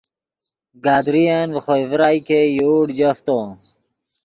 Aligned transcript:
گدرین 0.83 1.47
ڤے 1.53 1.59
خوئے 1.63 1.83
ڤرائے 1.89 2.19
ګئے 2.27 2.41
یوڑ 2.57 2.85
جفتو 2.97 3.37